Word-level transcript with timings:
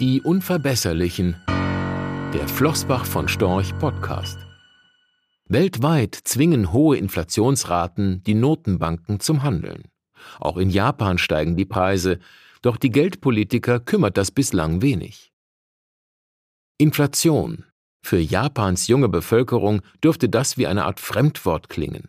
Die 0.00 0.22
Unverbesserlichen. 0.22 1.36
Der 1.46 2.48
Flossbach 2.48 3.04
von 3.04 3.28
Storch 3.28 3.76
Podcast. 3.78 4.38
Weltweit 5.44 6.14
zwingen 6.14 6.72
hohe 6.72 6.96
Inflationsraten 6.96 8.22
die 8.22 8.32
Notenbanken 8.32 9.20
zum 9.20 9.42
Handeln. 9.42 9.90
Auch 10.38 10.56
in 10.56 10.70
Japan 10.70 11.18
steigen 11.18 11.54
die 11.54 11.66
Preise, 11.66 12.18
doch 12.62 12.78
die 12.78 12.88
Geldpolitiker 12.88 13.78
kümmert 13.78 14.16
das 14.16 14.30
bislang 14.30 14.80
wenig. 14.80 15.34
Inflation. 16.78 17.66
Für 18.02 18.20
Japans 18.20 18.86
junge 18.86 19.10
Bevölkerung 19.10 19.82
dürfte 20.02 20.30
das 20.30 20.56
wie 20.56 20.66
eine 20.66 20.86
Art 20.86 20.98
Fremdwort 20.98 21.68
klingen. 21.68 22.08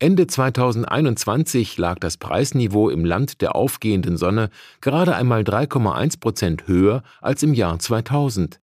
Ende 0.00 0.26
2021 0.26 1.78
lag 1.78 1.98
das 2.00 2.16
Preisniveau 2.16 2.90
im 2.90 3.04
Land 3.04 3.40
der 3.40 3.54
aufgehenden 3.54 4.16
Sonne 4.16 4.50
gerade 4.80 5.14
einmal 5.14 5.42
3,1 5.42 6.18
Prozent 6.18 6.66
höher 6.66 7.02
als 7.20 7.42
im 7.42 7.54
Jahr 7.54 7.78
2000. 7.78 8.60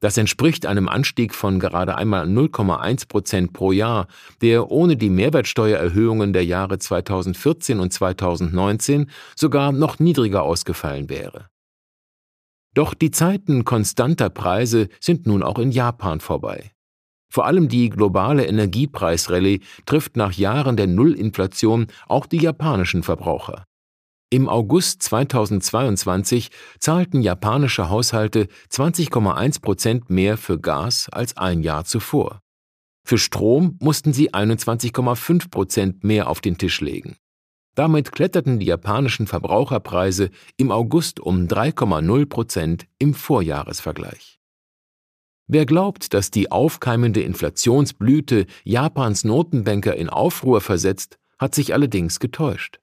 Das 0.00 0.16
entspricht 0.16 0.64
einem 0.64 0.88
Anstieg 0.88 1.34
von 1.34 1.60
gerade 1.60 1.96
einmal 1.96 2.26
0,1 2.26 3.06
Prozent 3.06 3.52
pro 3.52 3.70
Jahr, 3.70 4.06
der 4.40 4.70
ohne 4.70 4.96
die 4.96 5.10
Mehrwertsteuererhöhungen 5.10 6.32
der 6.32 6.46
Jahre 6.46 6.78
2014 6.78 7.78
und 7.78 7.92
2019 7.92 9.10
sogar 9.36 9.72
noch 9.72 9.98
niedriger 9.98 10.42
ausgefallen 10.42 11.10
wäre. 11.10 11.50
Doch 12.72 12.94
die 12.94 13.10
Zeiten 13.10 13.66
konstanter 13.66 14.30
Preise 14.30 14.88
sind 15.00 15.26
nun 15.26 15.42
auch 15.42 15.58
in 15.58 15.70
Japan 15.70 16.20
vorbei. 16.20 16.70
Vor 17.30 17.46
allem 17.46 17.68
die 17.68 17.88
globale 17.90 18.44
Energiepreisrallye 18.46 19.60
trifft 19.86 20.16
nach 20.16 20.32
Jahren 20.32 20.76
der 20.76 20.88
Nullinflation 20.88 21.86
auch 22.08 22.26
die 22.26 22.38
japanischen 22.38 23.04
Verbraucher. 23.04 23.64
Im 24.32 24.48
August 24.48 25.02
2022 25.04 26.50
zahlten 26.78 27.22
japanische 27.22 27.88
Haushalte 27.88 28.48
20,1 28.70 29.60
Prozent 29.60 30.10
mehr 30.10 30.36
für 30.36 30.58
Gas 30.58 31.08
als 31.10 31.36
ein 31.36 31.62
Jahr 31.62 31.84
zuvor. 31.84 32.40
Für 33.04 33.18
Strom 33.18 33.76
mussten 33.80 34.12
sie 34.12 34.32
21,5 34.32 35.50
Prozent 35.50 36.04
mehr 36.04 36.28
auf 36.28 36.40
den 36.40 36.58
Tisch 36.58 36.80
legen. 36.80 37.16
Damit 37.74 38.12
kletterten 38.12 38.58
die 38.58 38.66
japanischen 38.66 39.26
Verbraucherpreise 39.26 40.30
im 40.56 40.70
August 40.70 41.20
um 41.20 41.46
3,0 41.46 42.26
Prozent 42.26 42.86
im 42.98 43.14
Vorjahresvergleich. 43.14 44.39
Wer 45.52 45.66
glaubt, 45.66 46.14
dass 46.14 46.30
die 46.30 46.52
aufkeimende 46.52 47.22
Inflationsblüte 47.22 48.46
Japans 48.62 49.24
Notenbanker 49.24 49.96
in 49.96 50.08
Aufruhr 50.08 50.60
versetzt, 50.60 51.18
hat 51.40 51.56
sich 51.56 51.74
allerdings 51.74 52.20
getäuscht. 52.20 52.78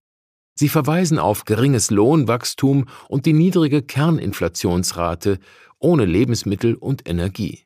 Sie 0.53 0.67
verweisen 0.67 1.17
auf 1.17 1.45
geringes 1.45 1.91
Lohnwachstum 1.91 2.87
und 3.07 3.25
die 3.25 3.31
niedrige 3.31 3.83
Kerninflationsrate 3.83 5.39
ohne 5.79 6.03
Lebensmittel 6.03 6.75
und 6.75 7.07
Energie. 7.07 7.63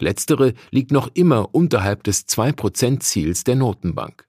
Letztere 0.00 0.54
liegt 0.72 0.90
noch 0.90 1.10
immer 1.14 1.54
unterhalb 1.54 2.02
des 2.02 2.26
2%-Ziels 2.26 3.44
der 3.44 3.54
Notenbank. 3.54 4.26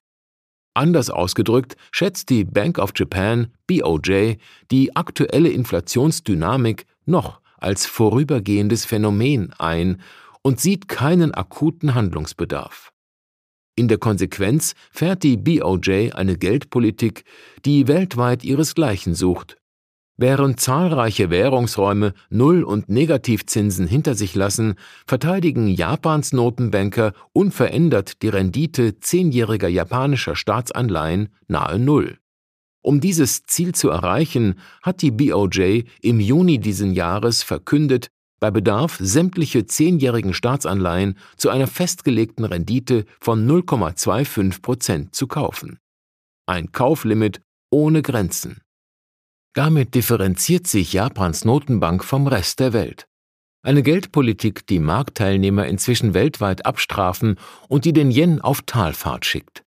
Anders 0.75 1.09
ausgedrückt 1.09 1.77
schätzt 1.91 2.29
die 2.29 2.43
Bank 2.43 2.77
of 2.77 2.91
Japan 2.95 3.51
BOJ 3.65 4.35
die 4.69 4.95
aktuelle 4.95 5.49
Inflationsdynamik 5.49 6.85
noch 7.07 7.41
als 7.57 7.85
vorübergehendes 7.85 8.85
Phänomen 8.85 9.53
ein 9.57 10.01
und 10.41 10.59
sieht 10.59 10.87
keinen 10.87 11.33
akuten 11.33 11.95
Handlungsbedarf. 11.95 12.91
In 13.75 13.87
der 13.87 13.97
Konsequenz 13.97 14.73
fährt 14.91 15.23
die 15.23 15.35
BOJ 15.35 16.11
eine 16.13 16.37
Geldpolitik, 16.37 17.25
die 17.65 17.87
weltweit 17.87 18.43
ihresgleichen 18.43 19.15
sucht. 19.15 19.57
Während 20.17 20.61
zahlreiche 20.61 21.29
Währungsräume 21.29 22.13
Null- 22.29 22.63
und 22.63 22.87
Negativzinsen 22.87 23.85
hinter 23.85 24.15
sich 24.15 24.33
lassen, 24.33 24.75
verteidigen 25.05 25.67
Japans 25.67 26.31
Notenbanker 26.31 27.11
unverändert 27.33 28.21
die 28.21 28.29
Rendite 28.29 28.99
zehnjähriger 29.01 29.67
japanischer 29.67 30.37
Staatsanleihen 30.37 31.29
nahe 31.49 31.79
Null. 31.79 32.17
Um 32.85 33.01
dieses 33.01 33.47
Ziel 33.47 33.73
zu 33.73 33.89
erreichen, 33.89 34.59
hat 34.83 35.01
die 35.01 35.09
BOJ 35.09 35.85
im 36.01 36.19
Juni 36.19 36.59
diesen 36.59 36.93
Jahres 36.93 37.41
verkündet, 37.41 38.09
bei 38.39 38.51
Bedarf 38.51 38.97
sämtliche 38.99 39.65
zehnjährigen 39.65 40.35
Staatsanleihen 40.35 41.17
zu 41.35 41.49
einer 41.49 41.65
festgelegten 41.65 42.45
Rendite 42.45 43.05
von 43.19 43.49
0,25 43.49 44.61
Prozent 44.61 45.15
zu 45.15 45.25
kaufen. 45.25 45.79
Ein 46.45 46.73
Kauflimit 46.73 47.41
ohne 47.71 48.03
Grenzen. 48.03 48.61
Damit 49.55 49.95
differenziert 49.95 50.67
sich 50.67 50.93
Japans 50.93 51.43
Notenbank 51.43 52.03
vom 52.03 52.27
Rest 52.27 52.59
der 52.59 52.73
Welt. 52.73 53.07
Eine 53.63 53.81
Geldpolitik, 53.81 54.67
die 54.67 54.77
Marktteilnehmer 54.77 55.65
inzwischen 55.65 56.13
weltweit 56.13 56.67
abstrafen 56.67 57.39
und 57.67 57.85
die 57.85 57.93
den 57.93 58.11
Yen 58.11 58.41
auf 58.41 58.61
Talfahrt 58.61 59.25
schickt. 59.25 59.64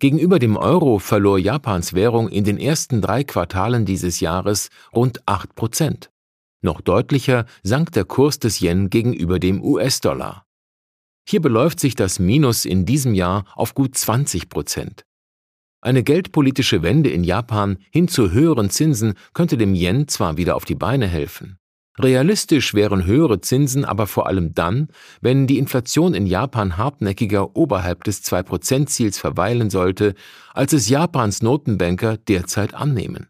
Gegenüber 0.00 0.38
dem 0.38 0.56
Euro 0.56 0.98
verlor 0.98 1.38
Japans 1.38 1.94
Währung 1.94 2.28
in 2.28 2.44
den 2.44 2.58
ersten 2.58 3.00
drei 3.00 3.22
Quartalen 3.24 3.84
dieses 3.84 4.20
Jahres 4.20 4.70
rund 4.94 5.26
8 5.26 5.54
Prozent. 5.54 6.10
Noch 6.62 6.80
deutlicher 6.80 7.46
sank 7.62 7.92
der 7.92 8.04
Kurs 8.04 8.38
des 8.38 8.60
Yen 8.60 8.90
gegenüber 8.90 9.38
dem 9.38 9.62
US-Dollar. 9.62 10.46
Hier 11.28 11.40
beläuft 11.40 11.78
sich 11.78 11.94
das 11.94 12.18
Minus 12.18 12.64
in 12.64 12.84
diesem 12.86 13.14
Jahr 13.14 13.44
auf 13.54 13.74
gut 13.74 13.96
20 13.96 14.48
Prozent. 14.48 15.04
Eine 15.80 16.02
geldpolitische 16.02 16.82
Wende 16.82 17.10
in 17.10 17.24
Japan 17.24 17.78
hin 17.90 18.08
zu 18.08 18.30
höheren 18.30 18.70
Zinsen 18.70 19.14
könnte 19.32 19.56
dem 19.56 19.74
Yen 19.74 20.08
zwar 20.08 20.36
wieder 20.36 20.56
auf 20.56 20.64
die 20.64 20.74
Beine 20.74 21.06
helfen. 21.06 21.58
Realistisch 21.98 22.74
wären 22.74 23.04
höhere 23.04 23.40
Zinsen 23.40 23.84
aber 23.84 24.08
vor 24.08 24.26
allem 24.26 24.52
dann, 24.52 24.88
wenn 25.20 25.46
die 25.46 25.58
Inflation 25.58 26.12
in 26.14 26.26
Japan 26.26 26.76
hartnäckiger 26.76 27.54
oberhalb 27.56 28.02
des 28.02 28.24
2%-Ziels 28.24 29.18
verweilen 29.18 29.70
sollte, 29.70 30.14
als 30.54 30.72
es 30.72 30.88
Japans 30.88 31.42
Notenbanker 31.42 32.16
derzeit 32.16 32.74
annehmen. 32.74 33.28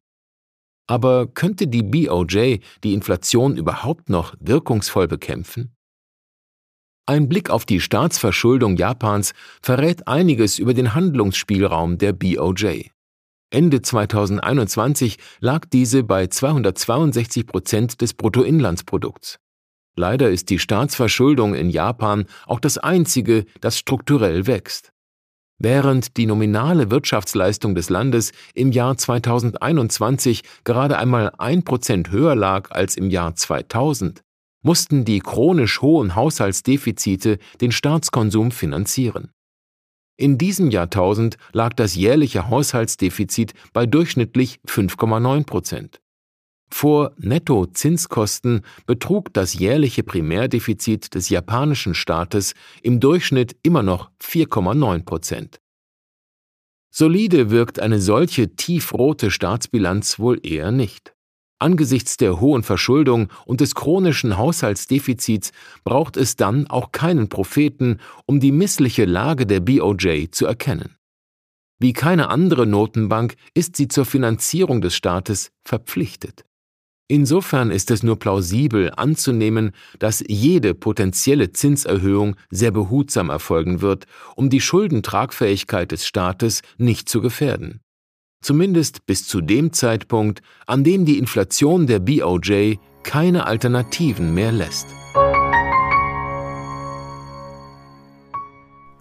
Aber 0.87 1.27
könnte 1.27 1.67
die 1.67 1.83
BOJ 1.83 2.61
die 2.83 2.95
Inflation 2.95 3.57
überhaupt 3.57 4.09
noch 4.09 4.35
wirkungsvoll 4.41 5.09
bekämpfen? 5.09 5.75
Ein 7.07 7.29
Blick 7.29 7.51
auf 7.51 7.67
die 7.67 7.81
Staatsverschuldung 7.81 8.77
Japans 8.77 9.35
verrät 9.61 10.09
einiges 10.09 10.59
über 10.59 10.73
den 10.73 10.95
Handlungsspielraum 10.95 11.99
der 11.99 12.15
BOJ. 12.15 12.94
Ende 13.55 13.83
2021 13.83 15.17
lag 15.39 15.65
diese 15.73 16.03
bei 16.03 16.27
262 16.27 17.47
Prozent 17.47 18.01
des 18.01 18.13
Bruttoinlandsprodukts. 18.15 19.39
Leider 19.95 20.29
ist 20.29 20.51
die 20.51 20.59
Staatsverschuldung 20.59 21.55
in 21.55 21.71
Japan 21.71 22.27
auch 22.47 22.59
das 22.59 22.79
einzige, 22.79 23.45
das 23.61 23.79
strukturell 23.79 24.49
wächst. 24.49 24.91
Während 25.59 26.17
die 26.17 26.27
nominale 26.27 26.91
Wirtschaftsleistung 26.91 27.77
des 27.77 27.91
Landes 27.91 28.33
im 28.55 28.73
Jahr 28.73 28.97
2021 28.97 30.43
gerade 30.65 30.99
einmal 30.99 31.31
ein 31.39 31.63
Prozent 31.63 32.11
höher 32.11 32.35
lag 32.35 32.73
als 32.73 32.97
im 32.97 33.09
Jahr 33.09 33.37
2000, 33.37 34.23
mussten 34.63 35.05
die 35.05 35.21
chronisch 35.21 35.81
hohen 35.81 36.17
Haushaltsdefizite 36.17 37.39
den 37.61 37.71
Staatskonsum 37.71 38.51
finanzieren. 38.51 39.31
In 40.17 40.39
diesem 40.39 40.71
Jahrtausend 40.71 41.39
lag 41.53 41.73
das 41.73 41.97
jährliche 41.97 42.49
Haushaltsdefizit 42.49 43.53
bei 43.73 43.85
durchschnittlich 43.87 44.61
5,9 44.67 45.45
Prozent. 45.45 46.01
Vor 46.71 47.13
Nettozinskosten 47.19 48.63
betrug 48.87 49.33
das 49.33 49.55
jährliche 49.55 50.03
Primärdefizit 50.03 51.15
des 51.15 51.29
japanischen 51.29 51.95
Staates 51.95 52.55
im 52.83 53.01
Durchschnitt 53.01 53.57
immer 53.63 53.83
noch 53.83 54.11
4,9 54.23 55.05
Prozent. 55.05 55.61
Solide 56.91 57.51
wirkt 57.51 57.81
eine 57.81 58.01
solche 58.01 58.55
tiefrote 58.55 59.31
Staatsbilanz 59.31 60.19
wohl 60.21 60.39
eher 60.47 60.71
nicht. 60.71 61.14
Angesichts 61.65 62.19
der 62.19 62.41
hohen 62.41 62.63
Verschuldung 62.63 63.29
und 63.47 63.63
des 63.63 63.75
chronischen 63.75 64.37
Haushaltsdefizits 64.37 65.51
braucht 65.83 66.19
es 66.19 66.37
dann 66.37 66.67
auch 66.67 66.93
keinen 66.93 67.31
Propheten, 67.31 68.01
um 68.27 68.39
die 68.39 68.53
missliche 68.53 69.07
Lage 69.07 69.47
der 69.47 69.61
BOJ 69.61 70.27
zu 70.31 70.45
erkennen. 70.45 70.97
Wie 71.79 71.95
keine 71.95 72.29
andere 72.29 72.67
Notenbank 72.67 73.37
ist 73.55 73.77
sie 73.77 73.89
zur 73.89 74.05
Finanzierung 74.05 74.83
des 74.83 74.95
Staates 74.95 75.53
verpflichtet. 75.65 76.45
Insofern 77.09 77.71
ist 77.71 77.91
es 77.91 78.03
nur 78.03 78.19
plausibel 78.19 78.93
anzunehmen, 78.95 79.73
dass 79.99 80.23
jede 80.29 80.75
potenzielle 80.75 81.53
Zinserhöhung 81.53 82.37
sehr 82.51 82.73
behutsam 82.73 83.31
erfolgen 83.31 83.81
wird, 83.81 84.05
um 84.37 84.51
die 84.51 84.61
Schuldentragfähigkeit 84.61 85.93
des 85.93 86.07
Staates 86.07 86.61
nicht 86.77 87.09
zu 87.09 87.23
gefährden 87.23 87.81
zumindest 88.45 89.07
bis 89.07 89.27
zu 89.27 89.41
dem 89.41 89.73
Zeitpunkt, 89.73 90.43
an 90.67 90.85
dem 90.85 91.05
die 91.05 91.19
Inflation 91.19 91.87
der 91.87 91.99
BOJ 91.99 92.77
keine 93.03 93.47
Alternativen 93.47 94.35
mehr 94.35 94.53
lässt. 94.53 94.87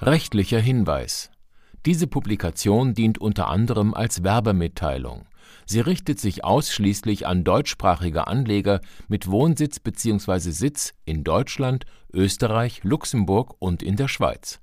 Rechtlicher 0.01 0.59
Hinweis. 0.59 1.29
Diese 1.85 2.07
Publikation 2.07 2.93
dient 2.93 3.17
unter 3.17 3.47
anderem 3.49 3.93
als 3.93 4.23
Werbemitteilung. 4.23 5.25
Sie 5.65 5.79
richtet 5.79 6.19
sich 6.19 6.43
ausschließlich 6.43 7.27
an 7.27 7.43
deutschsprachige 7.43 8.27
Anleger 8.27 8.81
mit 9.07 9.29
Wohnsitz 9.29 9.79
bzw. 9.79 10.51
Sitz 10.51 10.93
in 11.05 11.23
Deutschland, 11.23 11.85
Österreich, 12.13 12.83
Luxemburg 12.83 13.55
und 13.59 13.81
in 13.81 13.95
der 13.95 14.07
Schweiz. 14.07 14.62